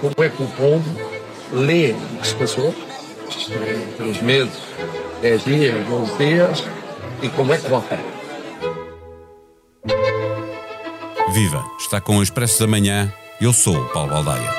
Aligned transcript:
Como 0.00 0.14
é 0.18 0.28
que 0.28 0.42
o 0.42 0.46
povo 0.48 0.84
lê 1.52 1.92
o 1.92 2.18
que 2.18 2.26
se 2.26 2.34
passou 2.34 2.74
pelos 3.96 4.20
meses, 4.20 4.60
10 5.20 5.44
dias, 5.44 5.86
12 5.86 6.16
dias 6.18 6.64
e 7.22 7.28
como 7.28 7.52
é 7.52 7.58
que 7.58 7.68
vota? 7.68 7.96
Viva! 11.32 11.64
Está 11.78 12.00
com 12.00 12.16
o 12.16 12.22
Expresso 12.24 12.58
da 12.58 12.66
Manhã. 12.66 13.12
Eu 13.40 13.52
sou 13.52 13.76
o 13.76 13.88
Paulo 13.90 14.10
Baldaia. 14.10 14.50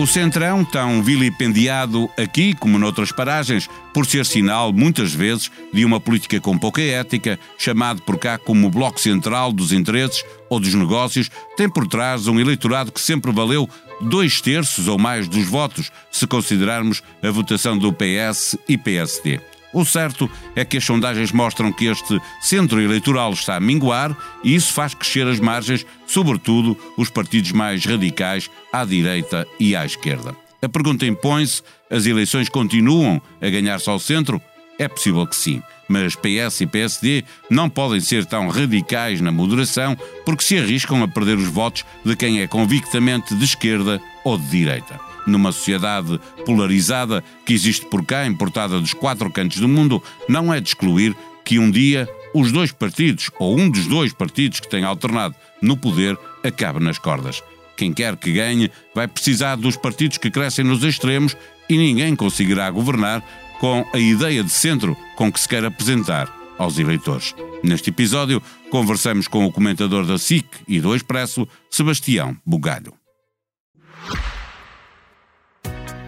O 0.00 0.06
Centrão, 0.06 0.64
tão 0.64 1.02
vilipendiado 1.02 2.08
aqui 2.16 2.54
como 2.54 2.78
noutras 2.78 3.12
paragens, 3.12 3.68
por 3.92 4.06
ser 4.06 4.24
sinal, 4.24 4.72
muitas 4.72 5.12
vezes, 5.12 5.50
de 5.74 5.84
uma 5.84 6.00
política 6.00 6.40
com 6.40 6.56
pouca 6.56 6.80
ética, 6.80 7.38
chamado 7.58 8.00
por 8.00 8.16
cá 8.16 8.38
como 8.38 8.70
Bloco 8.70 8.98
Central 8.98 9.52
dos 9.52 9.72
Interesses 9.72 10.24
ou 10.48 10.58
dos 10.58 10.72
Negócios, 10.72 11.30
tem 11.54 11.68
por 11.68 11.86
trás 11.86 12.28
um 12.28 12.40
eleitorado 12.40 12.90
que 12.90 13.00
sempre 13.00 13.30
valeu 13.30 13.68
dois 14.00 14.40
terços 14.40 14.88
ou 14.88 14.98
mais 14.98 15.28
dos 15.28 15.46
votos, 15.46 15.92
se 16.10 16.26
considerarmos 16.26 17.02
a 17.22 17.30
votação 17.30 17.76
do 17.76 17.92
PS 17.92 18.56
e 18.66 18.78
PSD. 18.78 19.38
O 19.72 19.84
certo 19.84 20.28
é 20.56 20.64
que 20.64 20.78
as 20.78 20.84
sondagens 20.84 21.30
mostram 21.30 21.72
que 21.72 21.86
este 21.86 22.20
centro 22.40 22.80
eleitoral 22.80 23.32
está 23.32 23.56
a 23.56 23.60
minguar 23.60 24.16
e 24.42 24.54
isso 24.54 24.72
faz 24.72 24.94
crescer 24.94 25.26
as 25.26 25.38
margens, 25.38 25.86
sobretudo 26.06 26.76
os 26.96 27.08
partidos 27.08 27.52
mais 27.52 27.84
radicais 27.84 28.50
à 28.72 28.84
direita 28.84 29.46
e 29.58 29.76
à 29.76 29.84
esquerda. 29.84 30.34
A 30.60 30.68
pergunta 30.68 31.06
impõe-se: 31.06 31.62
as 31.88 32.04
eleições 32.06 32.48
continuam 32.48 33.22
a 33.40 33.48
ganhar-se 33.48 33.88
ao 33.88 33.98
centro? 33.98 34.40
É 34.78 34.88
possível 34.88 35.26
que 35.26 35.36
sim, 35.36 35.62
mas 35.88 36.16
PS 36.16 36.62
e 36.62 36.66
PSD 36.66 37.24
não 37.50 37.68
podem 37.68 38.00
ser 38.00 38.24
tão 38.24 38.48
radicais 38.48 39.20
na 39.20 39.30
moderação 39.30 39.96
porque 40.24 40.42
se 40.42 40.58
arriscam 40.58 41.02
a 41.02 41.08
perder 41.08 41.36
os 41.36 41.48
votos 41.48 41.84
de 42.04 42.16
quem 42.16 42.40
é 42.40 42.46
convictamente 42.46 43.34
de 43.34 43.44
esquerda 43.44 44.00
ou 44.24 44.38
de 44.38 44.46
direita 44.46 45.09
numa 45.30 45.52
sociedade 45.52 46.20
polarizada 46.44 47.24
que 47.46 47.54
existe 47.54 47.86
por 47.86 48.04
cá, 48.04 48.26
importada 48.26 48.78
dos 48.80 48.92
quatro 48.92 49.30
cantos 49.30 49.58
do 49.58 49.68
mundo, 49.68 50.02
não 50.28 50.52
é 50.52 50.60
de 50.60 50.68
excluir 50.68 51.16
que 51.44 51.58
um 51.58 51.70
dia 51.70 52.08
os 52.34 52.52
dois 52.52 52.72
partidos, 52.72 53.30
ou 53.38 53.58
um 53.58 53.68
dos 53.68 53.86
dois 53.86 54.12
partidos 54.12 54.60
que 54.60 54.68
tem 54.68 54.84
alternado 54.84 55.34
no 55.60 55.76
poder, 55.76 56.16
acabe 56.44 56.80
nas 56.80 56.98
cordas. 56.98 57.42
Quem 57.76 57.92
quer 57.92 58.16
que 58.16 58.32
ganhe 58.32 58.70
vai 58.94 59.08
precisar 59.08 59.56
dos 59.56 59.76
partidos 59.76 60.18
que 60.18 60.30
crescem 60.30 60.64
nos 60.64 60.84
extremos 60.84 61.36
e 61.68 61.76
ninguém 61.76 62.14
conseguirá 62.14 62.70
governar 62.70 63.22
com 63.58 63.84
a 63.92 63.98
ideia 63.98 64.44
de 64.44 64.50
centro 64.50 64.96
com 65.16 65.30
que 65.32 65.40
se 65.40 65.48
quer 65.48 65.64
apresentar 65.64 66.30
aos 66.58 66.78
eleitores. 66.78 67.34
Neste 67.62 67.90
episódio, 67.90 68.42
conversamos 68.70 69.26
com 69.26 69.46
o 69.46 69.52
comentador 69.52 70.04
da 70.04 70.18
SIC 70.18 70.46
e 70.68 70.78
do 70.78 70.94
Expresso, 70.94 71.48
Sebastião 71.70 72.36
Bugalho. 72.44 72.99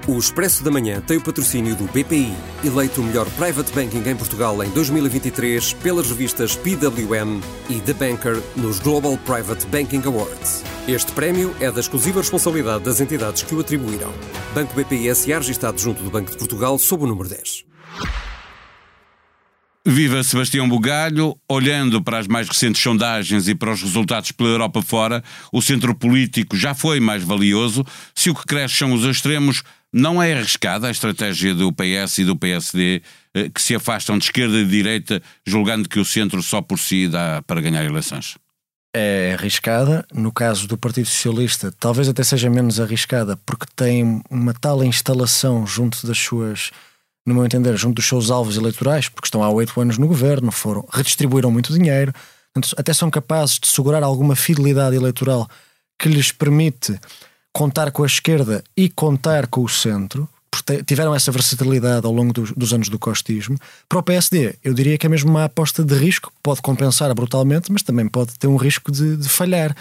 O 0.08 0.18
Expresso 0.18 0.64
da 0.64 0.70
Manhã 0.70 1.00
tem 1.00 1.16
o 1.16 1.20
patrocínio 1.20 1.76
do 1.76 1.84
BPI, 1.84 2.34
eleito 2.64 3.00
o 3.00 3.04
melhor 3.04 3.24
private 3.30 3.70
banking 3.72 4.02
em 4.10 4.16
Portugal 4.16 4.60
em 4.64 4.68
2023 4.70 5.74
pelas 5.74 6.08
revistas 6.08 6.56
PWM 6.56 7.40
e 7.70 7.80
The 7.80 7.92
Banker 7.92 8.42
nos 8.56 8.80
Global 8.80 9.16
Private 9.18 9.64
Banking 9.66 10.02
Awards. 10.04 10.64
Este 10.88 11.12
prémio 11.12 11.54
é 11.60 11.70
da 11.70 11.78
exclusiva 11.78 12.18
responsabilidade 12.18 12.82
das 12.82 13.00
entidades 13.00 13.44
que 13.44 13.54
o 13.54 13.60
atribuíram. 13.60 14.12
Banco 14.52 14.74
BPI 14.74 15.14
SA 15.14 15.38
registado 15.38 15.80
junto 15.80 16.02
do 16.02 16.10
Banco 16.10 16.32
de 16.32 16.36
Portugal 16.36 16.76
sob 16.80 17.04
o 17.04 17.06
número 17.06 17.28
10. 17.28 17.64
Viva 19.84 20.22
Sebastião 20.22 20.68
Bugalho, 20.68 21.36
olhando 21.48 22.00
para 22.00 22.18
as 22.18 22.28
mais 22.28 22.48
recentes 22.48 22.80
sondagens 22.80 23.48
e 23.48 23.54
para 23.54 23.72
os 23.72 23.82
resultados 23.82 24.30
pela 24.30 24.50
Europa 24.50 24.80
fora, 24.80 25.24
o 25.52 25.60
centro 25.60 25.92
político 25.92 26.56
já 26.56 26.72
foi 26.72 27.00
mais 27.00 27.24
valioso. 27.24 27.84
Se 28.14 28.30
o 28.30 28.34
que 28.34 28.46
cresce 28.46 28.76
são 28.76 28.92
os 28.92 29.04
extremos, 29.04 29.64
não 29.92 30.22
é 30.22 30.32
arriscada 30.32 30.88
a 30.88 30.90
estratégia 30.90 31.54
do 31.54 31.72
PS 31.72 32.18
e 32.18 32.24
do 32.24 32.34
PSD 32.34 33.02
eh, 33.34 33.48
que 33.50 33.60
se 33.60 33.74
afastam 33.74 34.16
de 34.16 34.24
esquerda 34.24 34.58
e 34.58 34.64
de 34.64 34.70
direita, 34.70 35.22
julgando 35.46 35.88
que 35.88 36.00
o 36.00 36.04
centro 36.04 36.42
só 36.42 36.62
por 36.62 36.78
si 36.78 37.08
dá 37.08 37.42
para 37.46 37.60
ganhar 37.60 37.84
eleições? 37.84 38.38
É 38.94 39.34
arriscada. 39.38 40.06
No 40.12 40.32
caso 40.32 40.66
do 40.66 40.76
Partido 40.76 41.06
Socialista, 41.06 41.72
talvez 41.78 42.08
até 42.08 42.22
seja 42.22 42.48
menos 42.48 42.80
arriscada, 42.80 43.36
porque 43.44 43.66
tem 43.74 44.22
uma 44.30 44.54
tal 44.54 44.82
instalação 44.82 45.66
junto 45.66 46.06
das 46.06 46.18
suas, 46.18 46.70
no 47.26 47.34
meu 47.34 47.44
entender, 47.44 47.76
junto 47.76 47.96
dos 47.96 48.06
seus 48.06 48.30
alvos 48.30 48.56
eleitorais, 48.56 49.08
porque 49.08 49.26
estão 49.26 49.42
há 49.42 49.50
oito 49.50 49.78
anos 49.80 49.98
no 49.98 50.06
governo, 50.06 50.50
foram, 50.50 50.86
redistribuíram 50.92 51.50
muito 51.50 51.72
dinheiro, 51.72 52.12
até 52.76 52.92
são 52.92 53.10
capazes 53.10 53.58
de 53.58 53.66
segurar 53.66 54.02
alguma 54.02 54.36
fidelidade 54.36 54.94
eleitoral 54.94 55.48
que 55.98 56.08
lhes 56.08 56.32
permite 56.32 56.98
contar 57.52 57.90
com 57.90 58.02
a 58.02 58.06
esquerda 58.06 58.64
e 58.76 58.88
contar 58.88 59.46
com 59.46 59.62
o 59.62 59.68
centro, 59.68 60.28
porque 60.50 60.82
tiveram 60.84 61.14
essa 61.14 61.30
versatilidade 61.30 62.06
ao 62.06 62.12
longo 62.12 62.32
dos, 62.32 62.52
dos, 62.52 62.72
anos 62.72 62.88
do 62.88 62.98
costismo. 62.98 63.56
Para 63.88 63.98
o 63.98 64.02
PSD, 64.02 64.54
eu 64.62 64.74
diria 64.74 64.98
que 64.98 65.06
é 65.06 65.08
mesmo 65.08 65.30
uma 65.30 65.44
aposta 65.44 65.84
de 65.84 65.94
risco, 65.94 66.32
pode 66.42 66.60
compensar 66.62 67.12
brutalmente, 67.14 67.70
mas 67.72 67.82
também 67.82 68.06
pode 68.08 68.38
ter 68.38 68.46
um 68.46 68.56
risco 68.56 68.90
de, 68.90 69.16
de 69.16 69.28
falhar. 69.28 69.76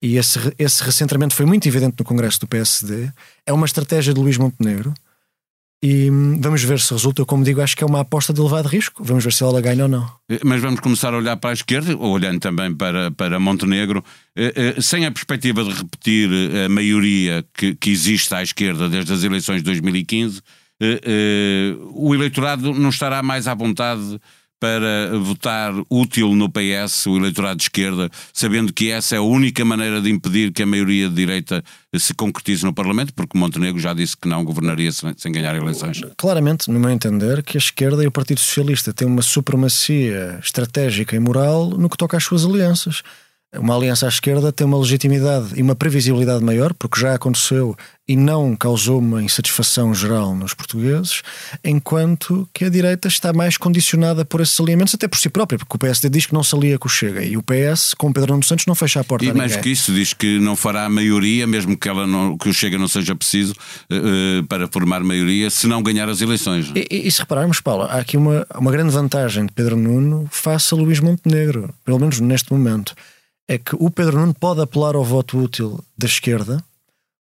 E 0.00 0.16
esse, 0.16 0.38
esse 0.58 0.82
recentramento 0.82 1.34
foi 1.34 1.44
muito 1.44 1.66
evidente 1.66 1.96
no 1.98 2.04
Congresso 2.04 2.40
do 2.40 2.46
PSD. 2.46 3.10
É 3.44 3.52
uma 3.52 3.66
estratégia 3.66 4.14
de 4.14 4.20
Luís 4.20 4.36
Montenegro 4.36 4.94
e 5.82 6.10
hum, 6.10 6.40
vamos 6.40 6.62
ver 6.64 6.80
se 6.80 6.92
resulta. 6.92 7.24
Como 7.24 7.44
digo, 7.44 7.60
acho 7.60 7.76
que 7.76 7.84
é 7.84 7.86
uma 7.86 8.00
aposta 8.00 8.32
de 8.32 8.40
elevado 8.40 8.66
risco. 8.66 9.04
Vamos 9.04 9.24
ver 9.24 9.32
se 9.32 9.42
ela 9.44 9.60
ganha 9.60 9.84
ou 9.84 9.88
não. 9.88 10.10
Eh, 10.28 10.40
mas 10.44 10.60
vamos 10.60 10.80
começar 10.80 11.14
a 11.14 11.16
olhar 11.16 11.36
para 11.36 11.50
a 11.50 11.52
esquerda, 11.52 11.96
olhando 11.96 12.40
também 12.40 12.74
para, 12.74 13.10
para 13.12 13.38
Montenegro, 13.38 14.04
eh, 14.34 14.74
eh, 14.76 14.80
sem 14.80 15.06
a 15.06 15.12
perspectiva 15.12 15.62
de 15.62 15.70
repetir 15.70 16.30
a 16.64 16.68
maioria 16.68 17.44
que, 17.54 17.74
que 17.74 17.90
existe 17.90 18.34
à 18.34 18.42
esquerda 18.42 18.88
desde 18.88 19.12
as 19.12 19.22
eleições 19.22 19.58
de 19.58 19.64
2015. 19.64 20.42
O 21.92 22.14
eleitorado 22.14 22.72
não 22.72 22.90
estará 22.90 23.20
mais 23.20 23.48
à 23.48 23.54
vontade 23.54 24.20
para 24.60 25.18
votar 25.18 25.72
útil 25.88 26.34
no 26.34 26.48
PS, 26.48 27.06
o 27.06 27.16
eleitorado 27.16 27.56
de 27.56 27.64
esquerda, 27.64 28.10
sabendo 28.32 28.72
que 28.72 28.90
essa 28.90 29.14
é 29.14 29.18
a 29.18 29.22
única 29.22 29.64
maneira 29.64 30.00
de 30.00 30.10
impedir 30.10 30.52
que 30.52 30.62
a 30.62 30.66
maioria 30.66 31.08
de 31.08 31.14
direita 31.14 31.62
se 31.96 32.12
concretize 32.14 32.64
no 32.64 32.72
Parlamento, 32.72 33.14
porque 33.14 33.38
Montenegro 33.38 33.80
já 33.80 33.94
disse 33.94 34.16
que 34.16 34.28
não 34.28 34.44
governaria 34.44 34.90
sem 34.92 35.32
ganhar 35.32 35.54
eleições. 35.54 36.00
Claramente, 36.16 36.70
no 36.70 36.78
meu 36.78 36.90
entender, 36.90 37.42
que 37.42 37.56
a 37.56 37.60
esquerda 37.60 38.02
e 38.02 38.06
o 38.06 38.12
Partido 38.12 38.40
Socialista 38.40 38.92
têm 38.92 39.06
uma 39.06 39.22
supremacia 39.22 40.38
estratégica 40.42 41.16
e 41.16 41.18
moral 41.18 41.70
no 41.70 41.88
que 41.88 41.96
toca 41.96 42.16
às 42.16 42.24
suas 42.24 42.44
alianças. 42.44 43.02
Uma 43.56 43.74
aliança 43.74 44.04
à 44.04 44.10
esquerda 44.10 44.52
tem 44.52 44.66
uma 44.66 44.78
legitimidade 44.78 45.54
e 45.56 45.62
uma 45.62 45.74
previsibilidade 45.74 46.44
maior, 46.44 46.74
porque 46.74 47.00
já 47.00 47.14
aconteceu 47.14 47.74
e 48.06 48.14
não 48.14 48.54
causou 48.54 48.98
uma 48.98 49.22
insatisfação 49.22 49.94
geral 49.94 50.34
nos 50.34 50.52
portugueses, 50.52 51.22
enquanto 51.64 52.46
que 52.52 52.66
a 52.66 52.68
direita 52.68 53.08
está 53.08 53.32
mais 53.32 53.56
condicionada 53.56 54.22
por 54.22 54.42
esses 54.42 54.58
alinhamentos, 54.60 54.94
até 54.94 55.08
por 55.08 55.18
si 55.18 55.30
própria, 55.30 55.58
porque 55.58 55.76
o 55.76 55.78
PSD 55.78 56.10
diz 56.10 56.26
que 56.26 56.34
não 56.34 56.42
se 56.42 56.54
alia 56.54 56.78
com 56.78 56.88
o 56.88 56.90
Chega 56.90 57.24
e 57.24 57.38
o 57.38 57.42
PS, 57.42 57.94
com 57.94 58.12
Pedro 58.12 58.32
Nuno 58.32 58.42
Santos, 58.42 58.66
não 58.66 58.74
fecha 58.74 59.00
a 59.00 59.04
porta 59.04 59.24
e 59.24 59.30
a 59.30 59.34
mais 59.34 59.56
que 59.56 59.70
isso, 59.70 59.92
diz 59.94 60.12
que 60.12 60.38
não 60.38 60.54
fará 60.54 60.84
a 60.84 60.88
maioria, 60.90 61.46
mesmo 61.46 61.74
que, 61.74 61.88
ela 61.88 62.06
não, 62.06 62.36
que 62.36 62.50
o 62.50 62.52
Chega 62.52 62.76
não 62.76 62.88
seja 62.88 63.16
preciso 63.16 63.54
uh, 63.90 64.46
para 64.46 64.68
formar 64.68 65.02
maioria, 65.02 65.48
se 65.48 65.66
não 65.66 65.82
ganhar 65.82 66.08
as 66.08 66.20
eleições. 66.20 66.70
E, 66.74 66.86
e, 66.90 67.08
e 67.08 67.10
se 67.10 67.20
repararmos, 67.20 67.62
Paulo, 67.62 67.84
há 67.84 67.98
aqui 67.98 68.18
uma, 68.18 68.46
uma 68.56 68.70
grande 68.70 68.90
vantagem 68.90 69.46
de 69.46 69.52
Pedro 69.52 69.76
Nuno 69.76 70.28
face 70.30 70.74
a 70.74 70.76
Luís 70.76 71.00
Montenegro, 71.00 71.74
pelo 71.82 71.98
menos 71.98 72.20
neste 72.20 72.52
momento 72.52 72.94
é 73.48 73.56
que 73.56 73.74
o 73.74 73.90
Pedro 73.90 74.20
Nuno 74.20 74.34
pode 74.34 74.60
apelar 74.60 74.94
ao 74.94 75.02
voto 75.02 75.38
útil 75.38 75.82
da 75.96 76.06
esquerda, 76.06 76.62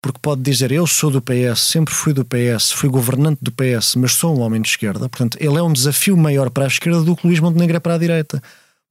porque 0.02 0.20
pode 0.22 0.42
dizer 0.42 0.72
eu 0.72 0.88
sou 0.88 1.12
do 1.12 1.22
PS, 1.22 1.60
sempre 1.60 1.94
fui 1.94 2.14
do 2.14 2.26
PS, 2.26 2.72
fui 2.72 2.90
governante 2.90 3.40
do 3.42 3.52
PS, 3.52 3.96
mas 3.98 4.14
sou 4.14 4.38
um 4.38 4.42
homem 4.42 4.62
de 4.62 4.70
esquerda. 4.70 5.10
Portanto, 5.10 5.38
ele 5.40 5.58
é 5.58 5.62
um 5.62 5.72
desafio 5.72 6.16
maior 6.16 6.50
para 6.50 6.64
a 6.64 6.68
esquerda 6.68 7.02
do 7.02 7.16
que 7.16 7.28
Luís 7.28 7.40
Montenegro 7.40 7.78
é 7.78 7.80
para 7.80 7.96
a 7.96 7.98
direita. 7.98 8.42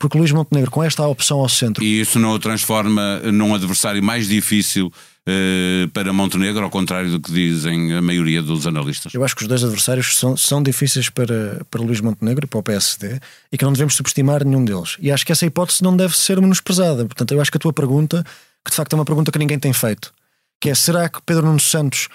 Porque 0.03 0.19
Luís 0.19 0.33
Montenegro, 0.33 0.69
com 0.69 0.83
esta 0.83 1.07
opção 1.07 1.39
ao 1.39 1.49
centro. 1.49 1.85
E 1.85 2.01
isso 2.01 2.19
não 2.19 2.33
o 2.33 2.39
transforma 2.41 3.21
num 3.33 3.55
adversário 3.55 4.03
mais 4.03 4.27
difícil 4.27 4.93
eh, 5.25 5.89
para 5.95 6.13
Montenegro, 6.13 6.65
ao 6.65 6.71
contrário 6.71 7.09
do 7.09 7.21
que 7.21 7.31
dizem 7.31 7.93
a 7.93 8.03
maioria 8.03 8.43
dos 8.43 8.67
analistas? 8.67 9.15
Eu 9.15 9.23
acho 9.23 9.37
que 9.37 9.43
os 9.43 9.49
dois 9.49 9.63
adversários 9.63 10.19
são, 10.19 10.37
são 10.37 10.61
difíceis 10.61 11.09
para, 11.09 11.65
para 11.71 11.81
Luís 11.81 12.01
Montenegro 12.01 12.47
e 12.47 12.49
para 12.49 12.59
o 12.59 12.63
PSD 12.65 13.21
e 13.53 13.57
que 13.57 13.65
não 13.65 13.73
devemos 13.73 13.95
subestimar 13.95 14.45
nenhum 14.45 14.65
deles. 14.65 14.97
E 14.99 15.13
acho 15.13 15.25
que 15.25 15.31
essa 15.31 15.47
hipótese 15.47 15.85
não 15.85 15.97
deve 15.97 16.19
ser 16.19 16.41
menosprezada. 16.41 17.05
Portanto, 17.05 17.31
eu 17.33 17.41
acho 17.41 17.53
que 17.53 17.59
a 17.59 17.61
tua 17.61 17.73
pergunta, 17.73 18.27
que 18.65 18.73
de 18.73 18.77
facto 18.77 18.95
é 18.95 18.97
uma 18.97 19.05
pergunta 19.05 19.31
que 19.31 19.39
ninguém 19.39 19.61
tem 19.61 19.73
feito, 19.73 20.13
que 20.61 20.69
é 20.69 20.75
será 20.75 21.09
que 21.09 21.23
Pedro 21.25 21.47
Nuno 21.47 21.61
Santos 21.61 22.09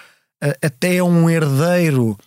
uh, 0.43 0.53
até 0.61 0.97
é 0.97 1.03
um 1.03 1.29
herdeiro 1.29 2.17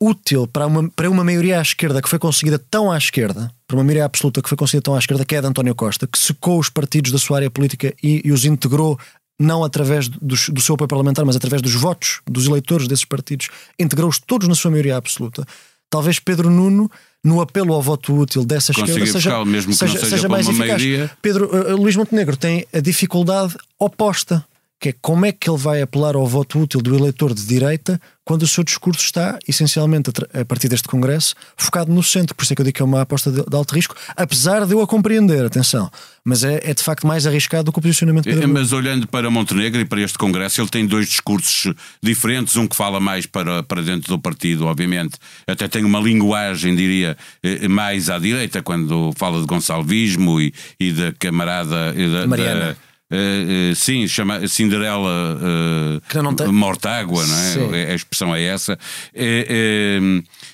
útil 0.00 0.46
para 0.46 0.66
uma, 0.66 0.88
para 0.90 1.10
uma 1.10 1.24
maioria 1.24 1.58
à 1.58 1.62
esquerda 1.62 2.02
que 2.02 2.08
foi 2.08 2.18
conseguida 2.18 2.58
tão 2.58 2.90
à 2.92 2.98
esquerda, 2.98 3.50
para 3.66 3.76
uma 3.76 3.84
maioria 3.84 4.04
absoluta 4.04 4.42
que 4.42 4.48
foi 4.48 4.56
conseguida 4.56 4.82
tão 4.82 4.94
à 4.94 4.98
esquerda, 4.98 5.24
que 5.24 5.34
é 5.34 5.38
a 5.38 5.40
de 5.40 5.46
António 5.46 5.74
Costa, 5.74 6.06
que 6.06 6.18
secou 6.18 6.58
os 6.58 6.68
partidos 6.68 7.12
da 7.12 7.18
sua 7.18 7.38
área 7.38 7.50
política 7.50 7.94
e, 8.02 8.22
e 8.24 8.32
os 8.32 8.44
integrou 8.44 8.98
não 9.38 9.62
através 9.62 10.08
do, 10.08 10.34
do 10.34 10.60
seu 10.60 10.74
apoio 10.74 10.88
parlamentar, 10.88 11.24
mas 11.24 11.36
através 11.36 11.60
dos 11.60 11.74
votos 11.74 12.20
dos 12.26 12.46
eleitores 12.46 12.88
desses 12.88 13.04
partidos, 13.04 13.48
integrou-os 13.78 14.18
todos 14.18 14.48
na 14.48 14.54
sua 14.54 14.70
maioria 14.70 14.96
absoluta. 14.96 15.46
Talvez 15.90 16.18
Pedro 16.18 16.50
Nuno 16.50 16.90
no 17.22 17.40
apelo 17.40 17.74
ao 17.74 17.82
voto 17.82 18.14
útil 18.14 18.44
dessa 18.44 18.72
esquerda 18.72 19.06
seja, 19.06 19.44
mesmo 19.44 19.72
seja, 19.72 19.98
seja, 19.98 20.10
seja 20.10 20.28
mais 20.28 20.46
eficaz. 20.46 20.68
Maioria. 20.68 21.10
Pedro 21.20 21.46
uh, 21.46 21.76
Luís 21.76 21.96
Montenegro 21.96 22.36
tem 22.36 22.66
a 22.72 22.80
dificuldade 22.80 23.56
oposta 23.78 24.44
que 24.78 24.90
é 24.90 24.94
como 25.00 25.24
é 25.24 25.32
que 25.32 25.48
ele 25.48 25.58
vai 25.58 25.80
apelar 25.80 26.14
ao 26.16 26.26
voto 26.26 26.60
útil 26.60 26.82
do 26.82 26.94
eleitor 26.94 27.32
de 27.32 27.46
direita 27.46 28.00
quando 28.24 28.42
o 28.42 28.48
seu 28.48 28.64
discurso 28.64 29.04
está, 29.04 29.38
essencialmente, 29.46 30.10
a 30.34 30.44
partir 30.44 30.68
deste 30.68 30.88
Congresso, 30.88 31.34
focado 31.56 31.92
no 31.92 32.02
centro. 32.02 32.34
Por 32.34 32.42
isso 32.42 32.52
é 32.52 32.56
que 32.56 32.60
eu 32.60 32.64
digo 32.64 32.74
que 32.74 32.82
é 32.82 32.84
uma 32.84 33.02
aposta 33.02 33.30
de, 33.30 33.42
de 33.42 33.56
alto 33.56 33.72
risco, 33.72 33.94
apesar 34.16 34.66
de 34.66 34.72
eu 34.72 34.80
a 34.82 34.86
compreender, 34.86 35.44
atenção. 35.46 35.88
Mas 36.24 36.42
é, 36.42 36.60
é 36.64 36.74
de 36.74 36.82
facto 36.82 37.06
mais 37.06 37.24
arriscado 37.24 37.64
do 37.64 37.72
que 37.72 37.78
o 37.78 37.82
posicionamento 37.82 38.24
de 38.24 38.42
é, 38.42 38.46
Mas 38.46 38.72
olhando 38.72 39.06
para 39.06 39.30
Montenegro 39.30 39.80
e 39.80 39.84
para 39.84 40.00
este 40.00 40.18
Congresso, 40.18 40.60
ele 40.60 40.68
tem 40.68 40.84
dois 40.84 41.06
discursos 41.06 41.72
diferentes. 42.02 42.56
Um 42.56 42.66
que 42.66 42.74
fala 42.74 42.98
mais 42.98 43.26
para, 43.26 43.62
para 43.62 43.80
dentro 43.80 44.08
do 44.08 44.18
partido, 44.18 44.66
obviamente, 44.66 45.16
até 45.46 45.68
tem 45.68 45.84
uma 45.84 46.00
linguagem, 46.00 46.74
diria, 46.74 47.16
eh, 47.44 47.68
mais 47.68 48.10
à 48.10 48.18
direita, 48.18 48.60
quando 48.60 49.12
fala 49.16 49.40
de 49.40 49.46
gonçalvismo 49.46 50.40
e, 50.40 50.52
e 50.80 50.92
da 50.92 51.12
camarada. 51.12 51.94
E 51.96 52.12
da, 52.12 52.26
Mariana. 52.26 52.60
Da, 52.72 52.85
Uh, 53.12 53.70
uh, 53.70 53.76
sim, 53.76 54.08
chama 54.08 54.48
Cinderela 54.48 55.38
uh, 55.38 56.34
tem... 56.34 56.48
Mortágua, 56.48 57.24
não 57.24 57.38
é? 57.38 57.52
Sim. 57.52 57.74
A 57.74 57.94
expressão 57.94 58.34
é 58.34 58.42
essa. 58.42 58.76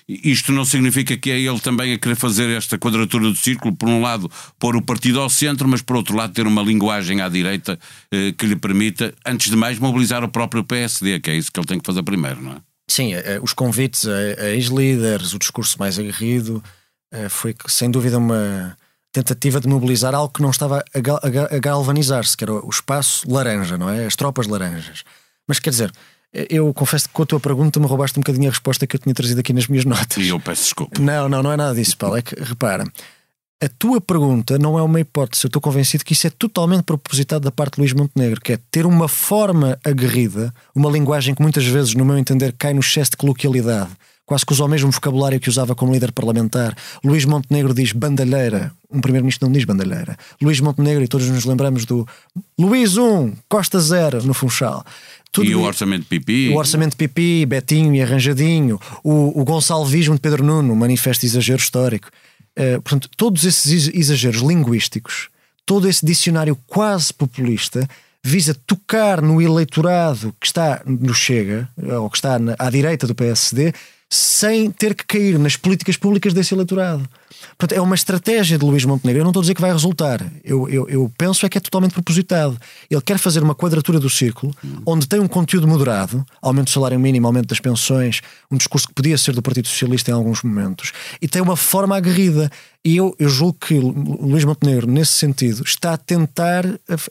isto 0.07 0.53
não 0.53 0.63
significa 0.63 1.17
que 1.17 1.31
é 1.31 1.41
ele 1.41 1.59
também 1.61 1.95
a 1.95 1.99
querer 1.99 2.15
fazer 2.15 2.51
esta 2.51 2.77
quadratura 2.77 3.25
do 3.25 3.37
círculo, 3.37 3.75
por 3.75 3.89
um 3.89 4.03
lado, 4.03 4.31
pôr 4.59 4.77
o 4.77 4.83
partido 4.83 5.19
ao 5.21 5.31
centro, 5.31 5.67
mas 5.67 5.81
por 5.81 5.97
outro 5.97 6.15
lado, 6.15 6.35
ter 6.35 6.47
uma 6.47 6.63
linguagem 6.63 7.23
à 7.23 7.29
direita 7.29 7.79
que 8.37 8.47
lhe 8.47 8.57
permita, 8.57 9.15
antes 9.25 9.51
de 9.51 9.57
mais, 9.57 9.79
mobilizar 9.79 10.23
o 10.23 10.29
próprio 10.29 10.63
PSD, 10.63 11.21
que 11.21 11.31
é 11.31 11.37
isso 11.37 11.51
que 11.51 11.59
ele 11.59 11.67
tem 11.67 11.79
que 11.79 11.87
fazer 11.87 12.03
primeiro, 12.03 12.43
não 12.43 12.53
é? 12.53 12.57
Sim, 12.89 13.13
os 13.43 13.55
convites 13.55 14.07
a, 14.07 14.43
a 14.43 14.51
ex-líderes, 14.51 15.33
o 15.33 15.39
discurso 15.39 15.79
mais 15.79 15.99
aguerrido, 15.99 16.63
foi 17.31 17.55
sem 17.67 17.91
dúvida 17.91 18.19
uma 18.19 18.77
tentativa 19.13 19.61
de 19.61 19.69
mobilizar 19.69 20.15
algo 20.15 20.33
que 20.33 20.43
não 20.43 20.51
estava 20.51 20.83
a, 20.95 21.59
galvanizar-se, 21.59 22.37
que 22.37 22.45
era 22.45 22.55
o 22.55 22.71
espaço 22.71 23.31
laranja, 23.31 23.77
não 23.77 23.89
é? 23.89 24.07
As 24.07 24.17
tropas 24.17 24.47
laranjas. 24.47 25.05
Mas 25.47 25.59
quer 25.59 25.71
dizer, 25.71 25.93
eu 26.33 26.73
confesso 26.73 27.09
que 27.09 27.15
com 27.15 27.23
a 27.23 27.27
tua 27.27 27.39
pergunta 27.39 27.79
me 27.79 27.87
roubaste 27.87 28.19
um 28.19 28.23
bocadinho 28.23 28.49
a 28.49 28.51
resposta 28.51 28.87
que 28.87 28.97
eu 28.97 29.01
tinha 29.01 29.15
trazido 29.15 29.39
aqui 29.41 29.53
nas 29.53 29.67
minhas 29.67 29.85
notas. 29.85 30.17
E 30.17 30.29
eu 30.29 30.41
peço 30.41 30.63
desculpa. 30.63 31.01
Não, 31.01 31.29
não, 31.29 31.43
não 31.43 31.53
é 31.53 31.57
nada 31.57 31.75
disso, 31.75 31.97
Paulo. 31.97 32.17
É 32.17 32.23
que, 32.23 32.35
repara, 32.43 32.85
a 33.63 33.69
tua 33.69 34.01
pergunta 34.01 34.59
não 34.59 34.79
é 34.79 34.83
uma 34.83 34.99
hipótese. 34.99 35.45
Eu 35.45 35.49
estou 35.49 35.61
convencido 35.61 36.05
que 36.05 36.15
isso 36.15 36.27
é 36.27 36.31
totalmente 36.31 36.85
propositado 36.85 37.45
da 37.45 37.53
parte 37.53 37.75
de 37.75 37.81
Luís 37.83 37.93
Montenegro, 37.93 38.41
que 38.41 38.55
é 38.55 38.59
ter 38.71 38.87
uma 38.87 39.09
forma 39.09 39.79
aguerrida, 39.85 40.55
uma 40.75 40.91
linguagem 40.91 41.35
que 41.35 41.43
muitas 41.43 41.67
vezes, 41.67 41.95
no 41.95 42.05
meu 42.05 42.17
entender, 42.17 42.55
cai 42.59 42.73
no 42.73 42.81
excesso 42.81 43.11
de 43.11 43.19
coloquialidade 43.19 43.91
quase 44.25 44.47
que 44.47 44.53
usa 44.53 44.65
o 44.65 44.69
mesmo 44.69 44.91
vocabulário 44.91 45.41
que 45.41 45.49
usava 45.49 45.75
como 45.75 45.93
líder 45.93 46.13
parlamentar. 46.13 46.77
Luís 47.05 47.25
Montenegro 47.25 47.75
diz 47.75 47.93
bandalheira, 47.93 48.73
um 48.91 49.01
primeiro-ministro 49.01 49.47
não 49.47 49.53
diz 49.53 49.65
bandalheira. 49.65 50.17
Luís 50.41 50.61
Montenegro, 50.61 51.03
e 51.03 51.09
todos 51.09 51.29
nos 51.29 51.45
lembramos 51.45 51.85
do 51.85 52.07
Luís 52.59 52.97
1, 52.97 53.33
Costa 53.49 53.81
0 53.81 54.23
no 54.25 54.35
Funchal. 54.35 54.85
Tudo 55.33 55.51
e 55.51 55.55
o 55.55 55.63
orçamento 55.63 56.07
pipi. 56.07 56.51
O 56.51 56.57
orçamento 56.57 56.97
pipi, 56.97 57.47
Betinho 57.47 57.95
e 57.95 58.03
arranjadinho. 58.03 58.79
O, 59.03 59.41
o 59.41 59.45
Gonçalvismo 59.45 60.15
de 60.15 60.21
Pedro 60.21 60.45
Nuno, 60.45 60.77
manifesto 60.77 61.25
exagero 61.25 61.61
histórico. 61.61 62.09
Uh, 62.59 62.83
portanto, 62.83 63.09
todos 63.17 63.45
esses 63.45 63.89
exageros 63.95 64.43
linguísticos, 64.43 65.31
todo 65.65 65.89
esse 65.89 66.05
dicionário 66.05 66.57
quase 66.67 67.15
populista, 67.15 67.89
visa 68.23 68.55
tocar 68.67 69.23
no 69.23 69.41
eleitorado 69.41 70.35
que 70.39 70.47
está 70.47 70.83
no 70.85 71.15
Chega, 71.15 71.69
ou 71.99 72.11
que 72.11 72.19
está 72.19 72.39
à 72.59 72.71
direita 72.71 73.07
do 73.07 73.15
PSD, 73.15 73.73
sem 74.13 74.71
ter 74.71 74.95
que 74.95 75.07
cair 75.07 75.39
nas 75.39 75.57
políticas 75.57 75.97
públicas 75.97 76.35
desse 76.35 76.53
eleitorado. 76.53 77.09
Portanto, 77.59 77.79
é 77.79 77.81
uma 77.81 77.95
estratégia 77.95 78.59
de 78.59 78.65
Luís 78.65 78.85
Montenegro. 78.85 79.21
Eu 79.21 79.25
não 79.25 79.31
estou 79.31 79.41
a 79.41 79.45
dizer 79.45 79.55
que 79.55 79.61
vai 79.61 79.73
resultar. 79.73 80.25
Eu, 80.45 80.69
eu, 80.69 80.89
eu 80.89 81.13
penso 81.17 81.45
é 81.47 81.49
que 81.49 81.59
é 81.59 81.61
totalmente 81.61 81.93
propositado. 81.93 82.59
Ele 82.91 83.01
quer 83.01 83.19
fazer 83.19 83.43
uma 83.43 83.55
quadratura 83.55 83.99
do 83.99 84.11
círculo 84.11 84.55
onde 84.87 85.07
tem 85.07 85.21
um 85.21 85.29
conteúdo 85.29 85.67
moderado, 85.67 86.25
aumento 86.41 86.67
do 86.67 86.71
salário 86.71 86.99
mínimo, 86.99 87.27
aumento 87.27 87.49
das 87.49 87.61
pensões, 87.61 88.21
um 88.51 88.57
discurso 88.57 88.89
que 88.89 88.95
podia 88.95 89.17
ser 89.17 89.35
do 89.35 89.43
Partido 89.43 89.69
Socialista 89.69 90.11
em 90.11 90.15
alguns 90.15 90.43
momentos, 90.43 90.93
e 91.21 91.29
tem 91.29 91.41
uma 91.43 91.57
forma 91.57 91.97
aguerrida. 91.97 92.51
E 92.85 92.97
eu, 92.97 93.15
eu 93.17 93.29
julgo 93.29 93.59
que 93.61 93.79
Luís 93.79 94.45
Montenegro, 94.45 94.91
nesse 94.91 95.13
sentido, 95.13 95.63
está 95.65 95.93
a 95.93 95.97
tentar 95.97 96.65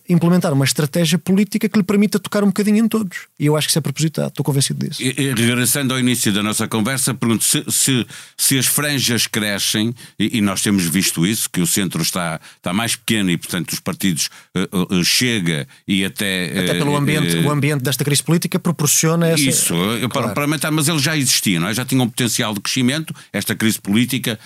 implementar 0.09 0.51
uma 0.51 0.65
estratégia 0.65 1.17
política 1.17 1.69
que 1.69 1.77
lhe 1.77 1.83
permita 1.83 2.19
tocar 2.19 2.43
um 2.43 2.47
bocadinho 2.47 2.83
em 2.83 2.87
todos. 2.89 3.27
E 3.39 3.45
eu 3.45 3.55
acho 3.55 3.67
que 3.67 3.71
isso 3.71 3.79
é 3.79 3.81
propositado, 3.81 4.27
estou 4.27 4.43
convencido 4.43 4.85
disso. 4.85 5.01
E, 5.01 5.15
e, 5.17 5.33
regressando 5.33 5.93
ao 5.93 5.99
início 5.99 6.33
da 6.33 6.43
nossa 6.43 6.67
conversa, 6.67 7.13
pergunto 7.13 7.45
se, 7.45 7.63
se, 7.69 8.05
se 8.37 8.59
as 8.59 8.65
franjas 8.65 9.27
crescem, 9.27 9.95
e, 10.19 10.37
e, 10.37 10.41
nós 10.41 10.61
temos 10.61 10.85
visto 10.85 11.25
isso, 11.25 11.49
que 11.49 11.61
o 11.61 11.67
centro 11.67 12.01
está, 12.01 12.39
está 12.57 12.73
mais 12.73 12.95
pequeno 12.95 13.29
e, 13.29 13.37
portanto, 13.37 13.71
os 13.71 13.79
partidos 13.79 14.29
uh, 14.55 14.95
uh, 14.95 15.03
chega 15.03 15.67
e 15.87 16.05
até. 16.05 16.59
Até 16.59 16.73
pelo 16.75 16.95
ambiente, 16.95 17.37
o 17.37 17.51
ambiente 17.51 17.81
desta 17.81 18.03
crise 18.03 18.23
política 18.23 18.59
proporciona 18.59 19.27
essa. 19.27 19.41
Isso, 19.41 19.73
claro. 19.73 20.09
para, 20.09 20.29
para 20.29 20.43
aumentar, 20.43 20.71
mas 20.71 20.87
ele 20.87 20.99
já 20.99 21.17
existia, 21.17 21.59
não 21.59 21.67
é? 21.67 21.73
Já 21.73 21.85
tinha 21.85 22.01
um 22.01 22.09
potencial 22.09 22.53
de 22.53 22.59
crescimento, 22.59 23.13
esta 23.31 23.55
crise 23.55 23.79
política 23.79 24.39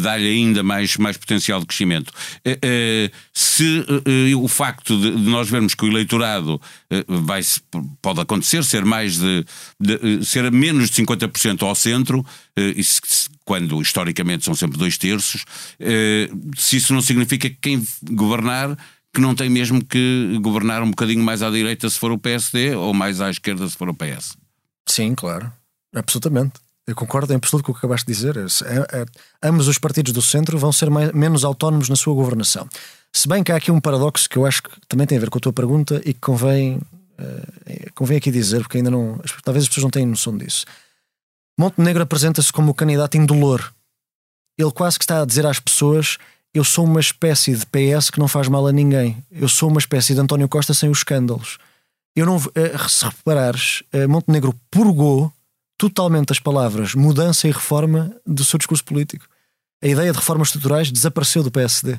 dá-lhe 0.00 0.28
ainda 0.28 0.62
mais, 0.62 0.96
mais 0.96 1.16
potencial 1.16 1.60
de 1.60 1.66
crescimento. 1.66 2.12
Se 3.32 3.84
o 4.36 4.48
facto 4.48 4.98
de 4.98 5.30
nós 5.30 5.48
vermos 5.48 5.74
que 5.74 5.84
o 5.84 5.88
eleitorado 5.88 6.60
vai 7.06 7.40
pode 8.02 8.20
acontecer 8.20 8.64
ser 8.64 8.84
mais 8.84 9.18
de, 9.18 9.44
de 9.78 10.24
ser 10.24 10.50
menos 10.50 10.90
de 10.90 11.02
50% 11.02 11.62
ao 11.62 11.74
centro, 11.74 12.24
isso, 12.76 13.00
quando 13.50 13.82
historicamente 13.82 14.44
são 14.44 14.54
sempre 14.54 14.78
dois 14.78 14.96
terços, 14.96 15.44
se 16.56 16.76
isso 16.76 16.94
não 16.94 17.02
significa 17.02 17.50
que 17.50 17.56
quem 17.60 17.84
governar 18.12 18.78
que 19.12 19.20
não 19.20 19.34
tem 19.34 19.50
mesmo 19.50 19.84
que 19.84 20.38
governar 20.40 20.84
um 20.84 20.90
bocadinho 20.90 21.24
mais 21.24 21.42
à 21.42 21.50
direita 21.50 21.90
se 21.90 21.98
for 21.98 22.12
o 22.12 22.16
PSD 22.16 22.76
ou 22.76 22.94
mais 22.94 23.20
à 23.20 23.28
esquerda 23.28 23.68
se 23.68 23.76
for 23.76 23.88
o 23.88 23.92
PS. 23.92 24.36
Sim, 24.88 25.16
claro, 25.16 25.52
absolutamente. 25.92 26.60
Eu 26.86 26.94
concordo 26.94 27.32
em 27.32 27.36
absoluto 27.36 27.66
com 27.66 27.72
o 27.72 27.74
que 27.74 27.80
acabaste 27.80 28.06
de 28.06 28.12
dizer. 28.12 28.36
É, 28.36 29.00
é, 29.00 29.06
ambos 29.42 29.66
os 29.66 29.78
partidos 29.78 30.12
do 30.12 30.22
centro 30.22 30.56
vão 30.56 30.70
ser 30.70 30.88
mais, 30.88 31.10
menos 31.10 31.44
autónomos 31.44 31.88
na 31.88 31.96
sua 31.96 32.14
governação. 32.14 32.68
Se 33.12 33.26
bem 33.26 33.42
que 33.42 33.50
há 33.50 33.56
aqui 33.56 33.72
um 33.72 33.80
paradoxo 33.80 34.28
que 34.28 34.36
eu 34.36 34.46
acho 34.46 34.62
que 34.62 34.70
também 34.86 35.08
tem 35.08 35.18
a 35.18 35.20
ver 35.20 35.28
com 35.28 35.38
a 35.38 35.40
tua 35.40 35.52
pergunta 35.52 36.00
e 36.04 36.14
que 36.14 36.20
convém, 36.20 36.76
uh, 36.76 37.92
convém 37.96 38.16
aqui 38.16 38.30
dizer, 38.30 38.60
porque 38.60 38.76
ainda 38.76 38.92
não. 38.92 39.20
Talvez 39.42 39.64
as 39.64 39.68
pessoas 39.68 39.82
não 39.82 39.90
tenham 39.90 40.08
noção 40.08 40.38
disso. 40.38 40.64
Montenegro 41.60 42.02
apresenta-se 42.02 42.50
como 42.50 42.70
o 42.70 42.74
candidato 42.74 43.18
indolor. 43.18 43.70
Ele 44.56 44.70
quase 44.70 44.98
que 44.98 45.04
está 45.04 45.20
a 45.20 45.26
dizer 45.26 45.44
às 45.44 45.60
pessoas: 45.60 46.16
eu 46.54 46.64
sou 46.64 46.86
uma 46.86 47.00
espécie 47.00 47.54
de 47.54 47.66
PS 47.66 48.08
que 48.08 48.18
não 48.18 48.26
faz 48.26 48.48
mal 48.48 48.66
a 48.66 48.72
ninguém. 48.72 49.22
Eu 49.30 49.46
sou 49.46 49.68
uma 49.68 49.78
espécie 49.78 50.14
de 50.14 50.20
António 50.20 50.48
Costa 50.48 50.72
sem 50.72 50.88
os 50.88 50.98
escândalos. 50.98 51.58
Eu 52.16 52.24
não, 52.24 52.36
uh, 52.36 52.88
se 52.88 53.04
reparares, 53.04 53.82
uh, 53.92 54.08
Montenegro 54.08 54.58
purgou 54.70 55.30
totalmente 55.76 56.32
as 56.32 56.40
palavras 56.40 56.94
mudança 56.94 57.46
e 57.46 57.52
reforma 57.52 58.10
do 58.26 58.42
seu 58.42 58.56
discurso 58.56 58.82
político. 58.82 59.26
A 59.84 59.86
ideia 59.86 60.12
de 60.12 60.18
reformas 60.18 60.48
estruturais 60.48 60.90
desapareceu 60.90 61.42
do 61.42 61.50
PSD. 61.50 61.98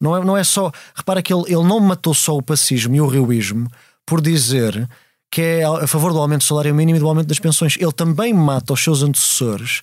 Não 0.00 0.16
é, 0.16 0.24
não 0.24 0.36
é 0.36 0.42
só. 0.42 0.72
Repara 0.92 1.22
que 1.22 1.32
ele, 1.32 1.44
ele 1.46 1.62
não 1.62 1.78
matou 1.78 2.14
só 2.14 2.36
o 2.36 2.42
pacismo 2.42 2.96
e 2.96 3.00
o 3.00 3.06
rioísmo 3.06 3.70
por 4.04 4.20
dizer 4.20 4.88
que 5.30 5.42
é 5.42 5.64
a 5.64 5.86
favor 5.86 6.12
do 6.12 6.18
aumento 6.18 6.40
do 6.40 6.46
salário 6.46 6.74
mínimo 6.74 6.96
e 6.96 7.00
do 7.00 7.08
aumento 7.08 7.28
das 7.28 7.38
pensões. 7.38 7.76
Ele 7.78 7.92
também 7.92 8.32
mata 8.32 8.72
os 8.72 8.82
seus 8.82 9.02
antecessores 9.02 9.82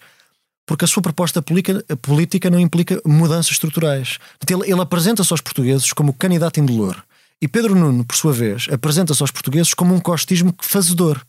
porque 0.66 0.86
a 0.86 0.88
sua 0.88 1.02
proposta 1.04 1.42
política 1.42 2.50
não 2.50 2.60
implica 2.60 3.02
mudanças 3.06 3.52
estruturais. 3.52 4.18
Ele, 4.50 4.72
ele 4.72 4.82
apresenta-se 4.82 5.32
aos 5.32 5.42
portugueses 5.42 5.92
como 5.92 6.14
candidato 6.14 6.60
indolor. 6.60 7.04
E 7.42 7.48
Pedro 7.48 7.76
Nuno, 7.76 8.06
por 8.06 8.16
sua 8.16 8.32
vez, 8.32 8.68
apresenta-se 8.72 9.22
aos 9.22 9.32
portugueses 9.32 9.74
como 9.74 9.94
um 9.94 10.00
costismo 10.00 10.56
fazedor. 10.62 11.22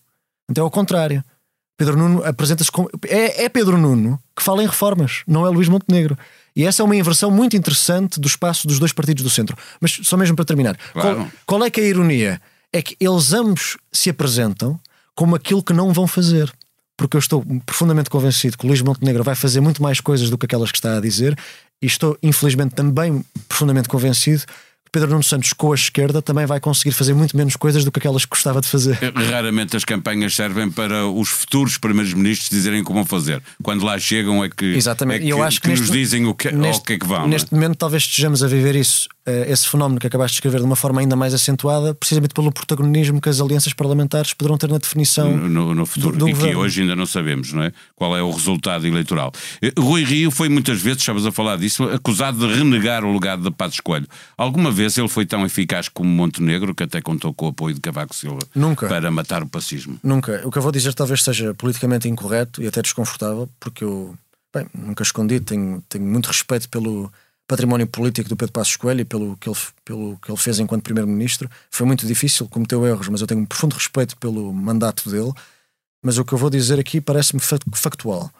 Então 0.48 0.64
é 0.64 0.66
o 0.66 0.70
contrário. 0.70 1.24
Pedro 1.76 1.96
Nuno 1.96 2.24
apresenta-se 2.24 2.70
como. 2.70 2.88
É, 3.08 3.44
é 3.44 3.48
Pedro 3.48 3.76
Nuno 3.76 4.20
que 4.36 4.42
fala 4.42 4.62
em 4.62 4.66
reformas, 4.66 5.22
não 5.26 5.44
é 5.44 5.50
Luís 5.50 5.68
Montenegro. 5.68 6.16
E 6.54 6.64
essa 6.64 6.82
é 6.82 6.84
uma 6.84 6.94
inversão 6.94 7.32
muito 7.32 7.56
interessante 7.56 8.20
do 8.20 8.28
espaço 8.28 8.68
dos 8.68 8.78
dois 8.78 8.92
partidos 8.92 9.24
do 9.24 9.30
centro. 9.30 9.56
Mas 9.80 9.98
só 10.04 10.16
mesmo 10.16 10.36
para 10.36 10.44
terminar, 10.44 10.78
claro. 10.92 11.16
qual, 11.16 11.28
qual, 11.44 11.64
é 11.64 11.70
que 11.70 11.80
é 11.80 11.84
a 11.84 11.88
ironia? 11.88 12.40
É 12.74 12.82
que 12.82 12.96
eles 12.98 13.32
ambos 13.32 13.76
se 13.92 14.10
apresentam 14.10 14.78
como 15.14 15.36
aquilo 15.36 15.62
que 15.62 15.72
não 15.72 15.92
vão 15.92 16.06
fazer. 16.06 16.52
Porque 16.96 17.16
eu 17.16 17.20
estou 17.20 17.44
profundamente 17.64 18.10
convencido 18.10 18.58
que 18.58 18.66
Luís 18.66 18.82
Montenegro 18.82 19.24
vai 19.24 19.34
fazer 19.34 19.60
muito 19.60 19.82
mais 19.82 20.00
coisas 20.00 20.28
do 20.28 20.36
que 20.36 20.46
aquelas 20.46 20.70
que 20.70 20.78
está 20.78 20.96
a 20.96 21.00
dizer, 21.00 21.36
e 21.82 21.86
estou, 21.86 22.16
infelizmente, 22.22 22.74
também 22.74 23.24
profundamente 23.48 23.88
convencido 23.88 24.44
Pedro 24.94 25.10
Nuno 25.10 25.24
Santos 25.24 25.52
com 25.52 25.72
a 25.72 25.74
esquerda 25.74 26.22
também 26.22 26.46
vai 26.46 26.60
conseguir 26.60 26.92
fazer 26.92 27.14
muito 27.14 27.36
menos 27.36 27.56
coisas 27.56 27.84
do 27.84 27.90
que 27.90 27.98
aquelas 27.98 28.24
que 28.24 28.30
gostava 28.30 28.60
de 28.60 28.68
fazer. 28.68 28.96
Raramente 29.28 29.76
as 29.76 29.84
campanhas 29.84 30.36
servem 30.36 30.70
para 30.70 31.04
os 31.08 31.30
futuros 31.30 31.76
primeiros 31.76 32.14
ministros 32.14 32.48
dizerem 32.48 32.84
como 32.84 33.04
fazer. 33.04 33.42
Quando 33.60 33.84
lá 33.84 33.98
chegam 33.98 34.44
é 34.44 34.48
que, 34.48 34.66
Exatamente. 34.66 35.22
É 35.22 35.24
que, 35.24 35.28
eu 35.30 35.42
acho 35.42 35.60
que, 35.60 35.62
que 35.62 35.68
neste, 35.70 35.82
nos 35.82 35.90
dizem 35.90 36.26
o 36.26 36.32
que, 36.32 36.52
neste, 36.52 36.80
o 36.80 36.84
que 36.84 36.92
é 36.92 36.98
que 37.00 37.06
vão. 37.08 37.26
Neste 37.26 37.52
é? 37.52 37.56
momento 37.56 37.74
talvez 37.74 38.04
estejamos 38.04 38.44
a 38.44 38.46
viver 38.46 38.76
isso 38.76 39.08
esse 39.26 39.68
fenómeno 39.68 39.98
que 39.98 40.06
acabaste 40.06 40.34
de 40.34 40.38
escrever 40.38 40.60
de 40.60 40.66
uma 40.66 40.76
forma 40.76 41.00
ainda 41.00 41.16
mais 41.16 41.32
acentuada, 41.32 41.94
precisamente 41.94 42.34
pelo 42.34 42.52
protagonismo 42.52 43.20
que 43.20 43.28
as 43.28 43.40
alianças 43.40 43.72
parlamentares 43.72 44.34
poderão 44.34 44.58
ter 44.58 44.68
na 44.68 44.78
definição 44.78 45.36
no, 45.36 45.74
no 45.74 45.86
futuro. 45.86 46.16
Do, 46.16 46.18
do 46.24 46.28
e 46.28 46.32
governo. 46.32 46.52
que 46.52 46.56
hoje 46.56 46.82
ainda 46.82 46.94
não 46.94 47.06
sabemos, 47.06 47.52
não 47.52 47.62
é? 47.62 47.72
Qual 47.94 48.16
é 48.16 48.22
o 48.22 48.30
resultado 48.30 48.86
eleitoral. 48.86 49.32
Eh, 49.62 49.72
Rui 49.78 50.04
Rio 50.04 50.30
foi 50.30 50.48
muitas 50.48 50.80
vezes, 50.80 51.00
estavas 51.00 51.24
a 51.24 51.32
falar 51.32 51.56
disso, 51.56 51.84
acusado 51.84 52.46
de 52.46 52.54
renegar 52.54 53.04
o 53.04 53.12
legado 53.12 53.42
de 53.42 53.50
Passos 53.50 53.80
Coelho. 53.80 54.06
Alguma 54.36 54.70
vez 54.70 54.96
ele 54.98 55.08
foi 55.08 55.24
tão 55.24 55.44
eficaz 55.44 55.88
como 55.88 56.08
Montenegro, 56.08 56.74
que 56.74 56.82
até 56.82 57.00
contou 57.00 57.32
com 57.32 57.46
o 57.46 57.48
apoio 57.48 57.74
de 57.74 57.80
Cavaco 57.80 58.14
Silva 58.14 58.40
Nunca. 58.54 58.86
para 58.86 59.10
matar 59.10 59.42
o 59.42 59.48
pacismo? 59.48 59.98
Nunca. 60.02 60.42
O 60.44 60.50
que 60.50 60.58
eu 60.58 60.62
vou 60.62 60.72
dizer 60.72 60.94
talvez 60.94 61.22
seja 61.22 61.54
politicamente 61.54 62.08
incorreto 62.08 62.62
e 62.62 62.66
até 62.66 62.82
desconfortável, 62.82 63.48
porque 63.58 63.84
eu, 63.84 64.14
bem, 64.54 64.66
nunca 64.74 65.02
escondi, 65.02 65.40
tenho, 65.40 65.82
tenho 65.88 66.04
muito 66.04 66.26
respeito 66.26 66.68
pelo 66.68 67.10
património 67.46 67.86
político 67.86 68.28
do 68.28 68.36
Pedro 68.36 68.52
Passos 68.52 68.76
Coelho 68.76 69.00
e 69.00 69.04
pelo 69.04 69.36
que 69.36 69.48
ele, 69.48 69.58
pelo 69.84 70.16
que 70.18 70.30
ele 70.30 70.38
fez 70.38 70.58
enquanto 70.58 70.82
Primeiro-Ministro. 70.82 71.50
Foi 71.70 71.86
muito 71.86 72.06
difícil, 72.06 72.48
cometeu 72.48 72.86
erros, 72.86 73.08
mas 73.08 73.20
eu 73.20 73.26
tenho 73.26 73.40
um 73.40 73.46
profundo 73.46 73.74
respeito 73.74 74.16
pelo 74.16 74.52
mandato 74.52 75.10
dele. 75.10 75.32
Mas 76.02 76.18
o 76.18 76.24
que 76.24 76.32
eu 76.32 76.38
vou 76.38 76.50
dizer 76.50 76.78
aqui 76.78 77.00
parece-me 77.00 77.40
factual. 77.40 78.30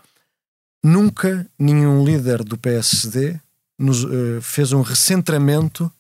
Nunca 0.82 1.46
nenhum 1.58 2.04
líder 2.04 2.44
do 2.44 2.58
PSD 2.58 3.38
nos, 3.78 4.04
uh, 4.04 4.40
fez 4.42 4.72
um 4.72 4.82
recentramento 4.82 5.90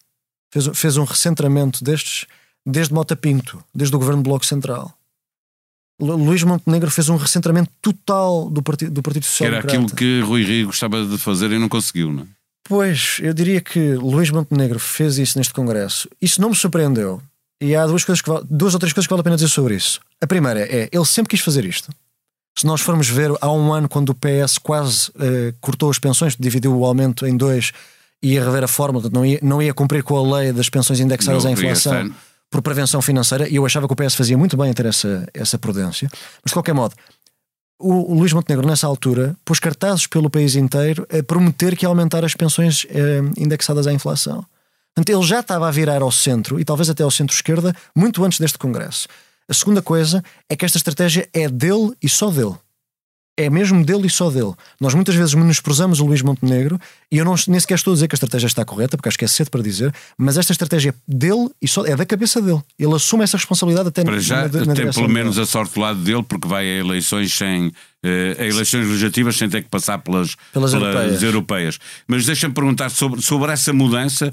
fez, 0.52 0.70
fez 0.74 0.96
um 0.96 1.04
recentramento 1.04 1.82
destes 1.82 2.26
desde 2.64 2.94
Mota 2.94 3.16
Pinto, 3.16 3.62
desde 3.74 3.94
o 3.94 3.98
governo 3.98 4.22
do 4.22 4.28
Bloco 4.28 4.46
Central. 4.46 4.96
Luís 6.00 6.42
Montenegro 6.42 6.90
fez 6.90 7.08
um 7.08 7.16
recentramento 7.16 7.70
total 7.80 8.50
do 8.50 8.62
Partido, 8.62 8.90
do 8.90 9.02
partido 9.02 9.24
Social 9.24 9.50
Era 9.50 9.60
aquilo 9.60 9.86
que 9.86 10.20
Rui 10.20 10.42
Rio 10.42 10.66
gostava 10.66 11.04
de 11.04 11.16
fazer 11.18 11.52
e 11.52 11.58
não 11.58 11.68
conseguiu, 11.68 12.12
não 12.12 12.24
é? 12.24 12.26
Pois, 12.66 13.18
eu 13.22 13.34
diria 13.34 13.60
que 13.60 13.94
Luís 13.94 14.30
Montenegro 14.30 14.78
fez 14.78 15.18
isso 15.18 15.38
neste 15.38 15.52
Congresso. 15.52 16.08
Isso 16.20 16.40
não 16.40 16.50
me 16.50 16.56
surpreendeu. 16.56 17.22
E 17.60 17.76
há 17.76 17.86
duas, 17.86 18.04
coisas 18.04 18.22
que, 18.22 18.30
duas 18.50 18.74
ou 18.74 18.80
três 18.80 18.92
coisas 18.92 19.06
que 19.06 19.10
vale 19.10 19.20
a 19.20 19.24
pena 19.24 19.36
dizer 19.36 19.48
sobre 19.48 19.74
isso. 19.74 20.00
A 20.20 20.26
primeira 20.26 20.60
é, 20.60 20.88
ele 20.90 21.04
sempre 21.04 21.30
quis 21.30 21.40
fazer 21.40 21.64
isto. 21.64 21.90
Se 22.58 22.66
nós 22.66 22.80
formos 22.80 23.08
ver, 23.08 23.30
há 23.40 23.50
um 23.50 23.72
ano, 23.72 23.88
quando 23.88 24.10
o 24.10 24.14
PS 24.14 24.58
quase 24.58 25.10
uh, 25.10 25.54
cortou 25.60 25.90
as 25.90 25.98
pensões, 25.98 26.36
dividiu 26.38 26.76
o 26.76 26.84
aumento 26.84 27.26
em 27.26 27.36
dois 27.36 27.72
e 28.22 28.34
ia 28.34 28.44
rever 28.44 28.64
a 28.64 28.68
fórmula, 28.68 29.10
não 29.12 29.26
ia, 29.26 29.38
não 29.42 29.60
ia 29.60 29.74
cumprir 29.74 30.02
com 30.02 30.16
a 30.16 30.38
lei 30.38 30.52
das 30.52 30.70
pensões 30.70 31.00
indexadas 31.00 31.44
não, 31.44 31.50
à 31.50 31.52
inflação 31.52 32.14
por 32.50 32.62
prevenção 32.62 33.02
financeira, 33.02 33.48
e 33.48 33.56
eu 33.56 33.66
achava 33.66 33.88
que 33.88 33.92
o 33.92 33.96
PS 33.96 34.14
fazia 34.14 34.38
muito 34.38 34.56
bem 34.56 34.70
a 34.70 34.74
ter 34.74 34.86
essa, 34.86 35.28
essa 35.34 35.58
prudência. 35.58 36.08
Mas 36.12 36.50
de 36.50 36.52
qualquer 36.52 36.72
modo, 36.72 36.94
o, 37.78 38.12
o 38.12 38.14
Luís 38.14 38.32
Montenegro, 38.32 38.66
nessa 38.66 38.86
altura, 38.86 39.36
pôs 39.44 39.58
cartazes 39.58 40.06
pelo 40.06 40.30
país 40.30 40.54
inteiro 40.54 41.06
a 41.10 41.22
prometer 41.22 41.76
que 41.76 41.84
ia 41.84 41.88
aumentar 41.88 42.24
as 42.24 42.34
pensões 42.34 42.86
eh, 42.88 43.20
indexadas 43.36 43.86
à 43.86 43.92
inflação. 43.92 44.44
Portanto, 44.94 45.16
ele 45.16 45.26
já 45.26 45.40
estava 45.40 45.66
a 45.66 45.70
virar 45.70 46.02
ao 46.02 46.12
centro 46.12 46.60
e 46.60 46.64
talvez 46.64 46.88
até 46.88 47.02
ao 47.02 47.10
centro-esquerda 47.10 47.74
muito 47.94 48.24
antes 48.24 48.38
deste 48.38 48.58
Congresso. 48.58 49.08
A 49.48 49.52
segunda 49.52 49.82
coisa 49.82 50.22
é 50.48 50.54
que 50.54 50.64
esta 50.64 50.78
estratégia 50.78 51.28
é 51.32 51.48
dele 51.48 51.92
e 52.02 52.08
só 52.08 52.30
dele 52.30 52.54
é 53.36 53.50
mesmo 53.50 53.84
dele 53.84 54.06
e 54.06 54.10
só 54.10 54.30
dele. 54.30 54.52
Nós 54.80 54.94
muitas 54.94 55.14
vezes 55.14 55.34
menosprezamos 55.34 56.00
o 56.00 56.06
Luís 56.06 56.22
Montenegro 56.22 56.80
e 57.10 57.18
eu 57.18 57.24
não, 57.24 57.34
nem 57.48 57.58
sequer 57.58 57.74
estou 57.74 57.92
a 57.92 57.94
dizer 57.94 58.08
que 58.08 58.14
a 58.14 58.16
estratégia 58.16 58.46
está 58.46 58.64
correta, 58.64 58.96
porque 58.96 59.08
acho 59.08 59.18
que 59.18 59.24
é 59.24 59.28
cedo 59.28 59.50
para 59.50 59.62
dizer, 59.62 59.92
mas 60.16 60.38
esta 60.38 60.52
estratégia 60.52 60.90
é 60.90 60.94
dele 61.06 61.48
e 61.60 61.66
só 61.66 61.84
é 61.84 61.96
da 61.96 62.06
cabeça 62.06 62.40
dele. 62.40 62.62
Ele 62.78 62.94
assume 62.94 63.24
essa 63.24 63.36
responsabilidade 63.36 63.88
até 63.88 64.04
para 64.04 64.18
já 64.20 64.48
na, 64.48 64.64
na 64.66 64.74
tem 64.74 64.90
pelo 64.90 65.08
menos 65.08 65.38
a 65.38 65.46
sorte 65.46 65.74
do 65.74 65.80
lado 65.80 65.98
dele, 66.00 66.22
porque 66.22 66.46
vai 66.46 66.64
a 66.64 66.78
eleições 66.78 67.32
sem 67.32 67.72
uh, 68.04 68.40
a 68.40 68.44
eleições 68.44 68.86
legislativas 68.86 69.36
sem 69.36 69.48
ter 69.48 69.62
que 69.62 69.68
passar 69.68 69.98
pelas, 69.98 70.36
pelas, 70.52 70.72
pelas 70.72 70.82
europeias. 70.82 71.22
europeias. 71.22 71.78
Mas 72.06 72.26
deixa-me 72.26 72.54
perguntar 72.54 72.90
sobre, 72.90 73.22
sobre 73.22 73.50
essa 73.50 73.72
mudança. 73.72 74.32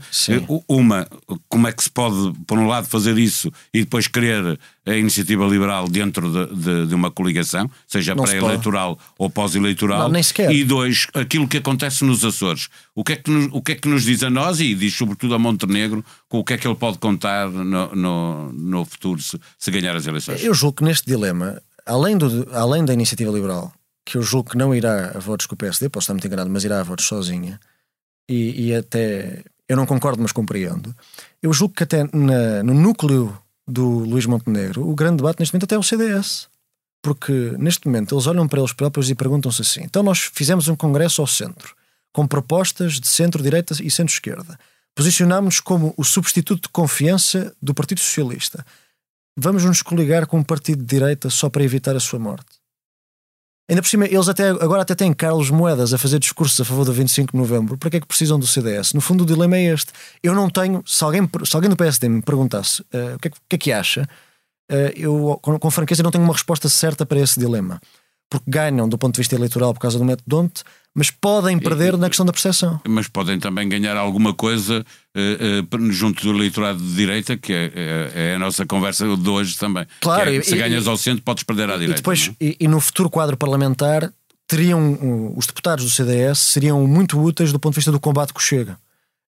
Uh, 0.49 0.63
uma, 0.67 1.07
como 1.47 1.67
é 1.67 1.71
que 1.71 1.83
se 1.83 1.89
pode, 1.89 2.33
por 2.45 2.57
um 2.57 2.67
lado, 2.67 2.87
fazer 2.87 3.17
isso 3.17 3.51
e 3.73 3.79
depois 3.79 4.07
querer 4.07 4.59
a 4.85 4.95
iniciativa 4.95 5.45
liberal 5.45 5.87
dentro 5.87 6.31
de, 6.31 6.55
de, 6.55 6.87
de 6.87 6.95
uma 6.95 7.11
coligação, 7.11 7.69
seja 7.87 8.15
pré-eleitoral 8.15 8.97
ou 9.17 9.29
pós-eleitoral? 9.29 10.09
Nem 10.09 10.23
sequer. 10.23 10.51
E 10.51 10.63
dois, 10.63 11.07
aquilo 11.13 11.47
que 11.47 11.57
acontece 11.57 12.03
nos 12.03 12.25
Açores. 12.25 12.67
O 12.95 13.03
que, 13.03 13.13
é 13.13 13.15
que 13.15 13.29
nos, 13.29 13.49
o 13.51 13.61
que 13.61 13.73
é 13.73 13.75
que 13.75 13.87
nos 13.87 14.03
diz 14.03 14.23
a 14.23 14.29
nós 14.29 14.59
e 14.59 14.73
diz 14.73 14.93
sobretudo 14.95 15.35
a 15.35 15.39
Montenegro 15.39 16.03
com 16.27 16.39
o 16.39 16.43
que 16.43 16.53
é 16.53 16.57
que 16.57 16.67
ele 16.67 16.75
pode 16.75 16.97
contar 16.97 17.49
no, 17.49 17.95
no, 17.95 18.51
no 18.53 18.85
futuro 18.85 19.21
se, 19.21 19.39
se 19.57 19.71
ganhar 19.71 19.95
as 19.95 20.07
eleições? 20.07 20.43
Eu 20.43 20.53
julgo 20.53 20.77
que 20.77 20.83
neste 20.83 21.05
dilema 21.05 21.61
além, 21.85 22.17
do, 22.17 22.47
além 22.53 22.83
da 22.85 22.93
iniciativa 22.93 23.31
liberal, 23.31 23.73
que 24.05 24.17
eu 24.17 24.21
julgo 24.21 24.51
que 24.51 24.57
não 24.57 24.73
irá 24.73 25.11
a 25.15 25.19
votos 25.19 25.45
com 25.45 25.55
o 25.55 25.57
PSD, 25.57 25.89
posso 25.89 26.05
estar 26.05 26.13
muito 26.13 26.27
enganado, 26.27 26.49
mas 26.49 26.63
irá 26.63 26.79
a 26.79 26.83
votos 26.83 27.05
sozinha, 27.05 27.59
e, 28.29 28.67
e 28.67 28.75
até 28.75 29.43
eu 29.67 29.75
não 29.77 29.85
concordo, 29.85 30.21
mas 30.21 30.31
compreendo. 30.31 30.95
Eu 31.41 31.53
julgo 31.53 31.73
que 31.73 31.83
até 31.83 32.03
na, 32.13 32.63
no 32.63 32.73
núcleo 32.73 33.37
do 33.67 33.99
Luís 33.99 34.25
Montenegro, 34.25 34.87
o 34.87 34.93
grande 34.93 35.17
debate 35.17 35.39
neste 35.39 35.53
momento 35.53 35.63
até 35.63 35.75
é 35.75 35.79
o 35.79 35.83
CDS. 35.83 36.49
Porque 37.01 37.55
neste 37.57 37.87
momento 37.87 38.13
eles 38.13 38.27
olham 38.27 38.47
para 38.47 38.59
eles 38.59 38.73
próprios 38.73 39.09
e 39.09 39.15
perguntam-se 39.15 39.61
assim: 39.61 39.81
então 39.83 40.03
nós 40.03 40.29
fizemos 40.33 40.67
um 40.67 40.75
congresso 40.75 41.21
ao 41.21 41.27
centro, 41.27 41.73
com 42.13 42.27
propostas 42.27 42.99
de 42.99 43.07
centro-direita 43.07 43.73
e 43.81 43.89
centro-esquerda. 43.89 44.59
Posicionámos-nos 44.93 45.61
como 45.61 45.93
o 45.97 46.03
substituto 46.03 46.63
de 46.63 46.69
confiança 46.69 47.55
do 47.61 47.73
Partido 47.73 48.01
Socialista 48.01 48.65
vamos 49.37 49.63
nos 49.65 49.81
coligar 49.81 50.25
com 50.27 50.37
um 50.37 50.43
partido 50.43 50.79
de 50.79 50.85
direita 50.85 51.29
só 51.29 51.49
para 51.49 51.63
evitar 51.63 51.95
a 51.95 51.99
sua 51.99 52.19
morte. 52.19 52.61
Ainda 53.69 53.81
por 53.81 53.87
cima, 53.87 54.05
eles 54.05 54.27
até, 54.27 54.49
agora 54.49 54.81
até 54.81 54.93
têm 54.93 55.13
Carlos 55.13 55.49
Moedas 55.49 55.93
a 55.93 55.97
fazer 55.97 56.19
discursos 56.19 56.59
a 56.59 56.65
favor 56.65 56.83
do 56.83 56.91
25 56.91 57.31
de 57.31 57.37
novembro. 57.37 57.77
Para 57.77 57.89
que 57.89 57.97
é 57.97 57.99
que 58.01 58.05
precisam 58.05 58.37
do 58.37 58.45
CDS? 58.45 58.91
No 58.93 58.99
fundo, 58.99 59.23
o 59.23 59.25
dilema 59.25 59.55
é 59.55 59.73
este. 59.73 59.93
Eu 60.21 60.35
não 60.35 60.49
tenho. 60.49 60.83
Se 60.85 61.01
alguém, 61.03 61.29
se 61.45 61.55
alguém 61.55 61.69
do 61.69 61.77
PSD 61.77 62.09
me 62.09 62.21
perguntasse 62.21 62.81
uh, 62.81 63.15
o, 63.15 63.19
que 63.19 63.29
é, 63.29 63.31
que 63.31 63.55
é, 63.55 63.57
que 63.57 63.71
acha, 63.71 64.09
uh, 64.69 64.75
eu, 64.93 65.39
com, 65.41 65.57
com 65.57 65.71
franqueza, 65.71 66.03
não 66.03 66.11
tenho 66.11 66.23
uma 66.23 66.33
resposta 66.33 66.67
certa 66.67 67.05
para 67.05 67.19
esse 67.21 67.39
dilema. 67.39 67.79
Porque 68.29 68.51
ganham 68.51 68.89
do 68.89 68.97
ponto 68.97 69.13
de 69.13 69.21
vista 69.21 69.35
eleitoral 69.35 69.73
por 69.73 69.79
causa 69.79 69.97
do 69.97 70.03
método 70.03 70.25
Donte, 70.27 70.63
mas 70.93 71.09
podem 71.09 71.57
perder 71.57 71.93
e, 71.93 71.97
na 71.97 72.09
questão 72.09 72.25
da 72.25 72.33
percepção. 72.33 72.81
Mas 72.87 73.07
podem 73.07 73.39
também 73.39 73.67
ganhar 73.67 73.95
alguma 73.95 74.33
coisa 74.33 74.85
uh, 75.15 75.75
uh, 75.75 75.91
junto 75.91 76.23
do 76.23 76.35
eleitorado 76.35 76.79
de 76.79 76.95
direita, 76.95 77.37
que 77.37 77.53
é, 77.53 77.71
é, 77.73 78.11
é, 78.13 78.35
a 78.35 78.39
nossa 78.39 78.65
conversa 78.65 79.05
de 79.15 79.29
hoje 79.29 79.57
também. 79.57 79.85
Claro, 80.01 80.29
é, 80.29 80.35
e, 80.35 80.43
se 80.43 80.55
ganhas 80.55 80.87
ao 80.87 80.97
centro, 80.97 81.23
podes 81.23 81.43
perder 81.43 81.69
à 81.69 81.73
direita. 81.73 81.93
E, 81.93 81.95
depois, 81.95 82.31
é? 82.39 82.45
e, 82.45 82.57
e, 82.59 82.67
no 82.67 82.81
futuro 82.81 83.09
quadro 83.09 83.37
parlamentar, 83.37 84.11
teriam 84.47 85.33
os 85.37 85.45
deputados 85.47 85.85
do 85.85 85.89
CDS 85.89 86.39
seriam 86.39 86.85
muito 86.85 87.19
úteis 87.21 87.53
do 87.53 87.59
ponto 87.59 87.73
de 87.73 87.77
vista 87.77 87.91
do 87.91 87.99
combate 87.99 88.33
que 88.33 88.43
chega. 88.43 88.77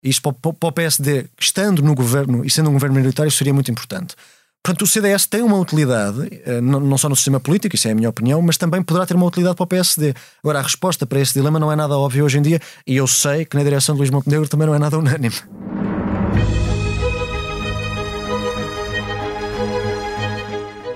E 0.02 0.10
isso 0.10 0.20
para, 0.20 0.32
para 0.32 0.68
o 0.68 0.72
PSD, 0.72 1.26
estando 1.38 1.80
no 1.80 1.94
governo 1.94 2.44
e 2.44 2.50
sendo 2.50 2.70
um 2.70 2.72
governo 2.72 2.96
minoritário, 2.96 3.30
seria 3.30 3.54
muito 3.54 3.70
importante. 3.70 4.16
Portanto, 4.64 4.82
o 4.82 4.86
CDS 4.86 5.26
tem 5.26 5.42
uma 5.42 5.58
utilidade, 5.58 6.40
eh, 6.46 6.60
não 6.60 6.96
só 6.96 7.08
no 7.08 7.16
sistema 7.16 7.40
político, 7.40 7.74
isso 7.74 7.88
é 7.88 7.90
a 7.90 7.94
minha 7.96 8.08
opinião, 8.08 8.40
mas 8.40 8.56
também 8.56 8.80
poderá 8.80 9.04
ter 9.04 9.16
uma 9.16 9.26
utilidade 9.26 9.56
para 9.56 9.64
o 9.64 9.66
PSD. 9.66 10.14
Agora, 10.40 10.60
a 10.60 10.62
resposta 10.62 11.04
para 11.04 11.18
esse 11.18 11.32
dilema 11.32 11.58
não 11.58 11.72
é 11.72 11.74
nada 11.74 11.98
óbvio 11.98 12.24
hoje 12.24 12.38
em 12.38 12.42
dia 12.42 12.60
e 12.86 12.96
eu 12.96 13.08
sei 13.08 13.44
que 13.44 13.56
na 13.56 13.64
direção 13.64 13.96
de 13.96 13.98
Luís 13.98 14.10
Montenegro 14.10 14.48
também 14.48 14.68
não 14.68 14.74
é 14.74 14.78
nada 14.78 14.96
unânime. 14.96 15.34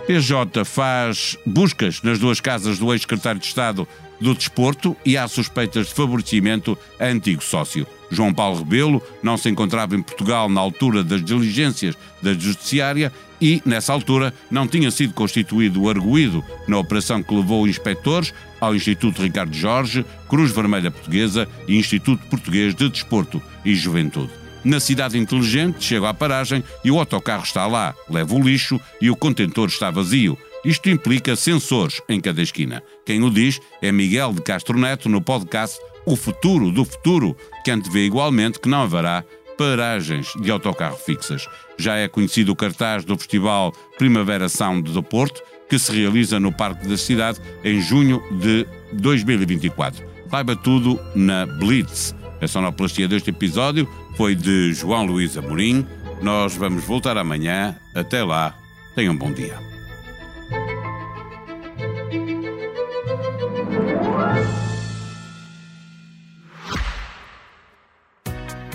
PJ 0.06 0.64
faz 0.64 1.36
buscas 1.44 2.00
nas 2.02 2.20
duas 2.20 2.40
casas 2.40 2.78
do 2.78 2.92
ex-secretário 2.92 3.40
de 3.40 3.46
Estado 3.48 3.88
do 4.20 4.32
Desporto 4.32 4.96
e 5.04 5.16
há 5.16 5.26
suspeitas 5.26 5.88
de 5.88 5.94
favorecimento 5.94 6.78
a 7.00 7.06
antigo 7.06 7.42
sócio. 7.42 7.84
João 8.10 8.32
Paulo 8.32 8.58
Rebelo 8.58 9.02
não 9.22 9.36
se 9.36 9.48
encontrava 9.48 9.96
em 9.96 10.02
Portugal 10.02 10.48
na 10.48 10.60
altura 10.60 11.02
das 11.02 11.24
diligências 11.24 11.96
da 12.22 12.32
Judiciária 12.32 13.12
e, 13.40 13.62
nessa 13.64 13.92
altura, 13.92 14.32
não 14.50 14.66
tinha 14.66 14.90
sido 14.90 15.12
constituído 15.14 15.82
o 15.82 15.90
arguído 15.90 16.44
na 16.66 16.78
operação 16.78 17.22
que 17.22 17.34
levou 17.34 17.66
inspectores 17.68 18.32
ao 18.60 18.74
Instituto 18.74 19.22
Ricardo 19.22 19.54
Jorge, 19.54 20.04
Cruz 20.28 20.50
Vermelha 20.52 20.90
Portuguesa 20.90 21.48
e 21.68 21.76
Instituto 21.76 22.26
Português 22.28 22.74
de 22.74 22.88
Desporto 22.88 23.42
e 23.64 23.74
Juventude. 23.74 24.30
Na 24.64 24.80
cidade 24.80 25.16
inteligente, 25.16 25.84
chego 25.84 26.06
à 26.06 26.14
paragem 26.14 26.64
e 26.84 26.90
o 26.90 26.98
autocarro 26.98 27.44
está 27.44 27.66
lá, 27.66 27.94
leva 28.10 28.34
o 28.34 28.42
lixo 28.42 28.80
e 29.00 29.08
o 29.08 29.16
contentor 29.16 29.68
está 29.68 29.90
vazio. 29.90 30.36
Isto 30.64 30.90
implica 30.90 31.36
sensores 31.36 32.02
em 32.08 32.20
cada 32.20 32.42
esquina. 32.42 32.82
Quem 33.04 33.22
o 33.22 33.30
diz 33.30 33.60
é 33.80 33.92
Miguel 33.92 34.32
de 34.32 34.42
Castro 34.42 34.76
Neto 34.76 35.08
no 35.08 35.20
podcast 35.20 35.78
O 36.04 36.16
Futuro 36.16 36.72
do 36.72 36.84
Futuro, 36.84 37.36
que 37.64 37.70
antevê 37.70 38.06
igualmente 38.06 38.58
que 38.58 38.68
não 38.68 38.82
haverá 38.82 39.22
paragens 39.56 40.32
de 40.40 40.50
autocarro 40.50 40.96
fixas. 40.96 41.48
Já 41.78 41.96
é 41.96 42.08
conhecido 42.08 42.52
o 42.52 42.56
cartaz 42.56 43.04
do 43.04 43.16
Festival 43.16 43.72
Primavera 43.98 44.48
Sound 44.48 44.92
do 44.92 45.02
Porto, 45.02 45.42
que 45.68 45.78
se 45.78 45.92
realiza 45.92 46.38
no 46.38 46.52
Parque 46.52 46.86
da 46.86 46.96
Cidade 46.96 47.40
em 47.64 47.80
junho 47.80 48.22
de 48.40 48.66
2024. 48.92 50.04
Saiba 50.30 50.56
tudo 50.56 51.00
na 51.14 51.46
Blitz. 51.46 52.14
A 52.40 52.46
sonoplastia 52.46 53.08
deste 53.08 53.30
episódio 53.30 53.88
foi 54.16 54.34
de 54.34 54.72
João 54.72 55.06
Luís 55.06 55.36
Amorim. 55.36 55.86
Nós 56.22 56.54
vamos 56.56 56.84
voltar 56.84 57.16
amanhã. 57.16 57.76
Até 57.94 58.22
lá, 58.22 58.54
tenham 58.94 59.14
um 59.14 59.16
bom 59.16 59.32
dia. 59.32 59.75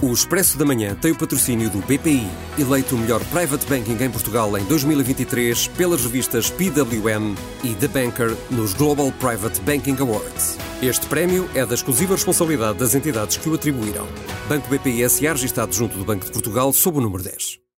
O 0.04 0.12
Expresso 0.12 0.58
da 0.58 0.66
Manhã 0.66 0.96
tem 0.96 1.12
o 1.12 1.16
patrocínio 1.16 1.70
do 1.70 1.78
BPI, 1.82 2.28
eleito 2.58 2.96
o 2.96 2.98
melhor 2.98 3.24
private 3.26 3.68
banking 3.68 4.04
em 4.04 4.10
Portugal 4.10 4.58
em 4.58 4.64
2023 4.64 5.68
pelas 5.68 6.04
revistas 6.04 6.50
PWM 6.50 7.36
e 7.64 7.76
The 7.76 7.88
Banker 7.88 8.36
nos 8.50 8.74
Global 8.74 9.12
Private 9.20 9.62
Banking 9.62 9.98
Awards. 10.00 10.58
Este 10.82 11.06
prémio 11.06 11.48
é 11.54 11.64
da 11.68 11.76
exclusiva 11.76 12.16
responsabilidade 12.16 12.80
das 12.80 12.96
entidades 12.96 13.38
que 13.38 13.48
o 13.48 13.54
atribuíram. 13.54 14.08
Banco 14.50 14.68
BPI 14.70 15.08
SA 15.08 15.34
registado 15.34 15.72
junto 15.72 15.96
do 15.96 16.04
Banco 16.04 16.26
de 16.26 16.32
Portugal 16.32 16.74
sob 16.74 16.98
o 16.98 17.02
número 17.02 17.22
10. 17.22 17.71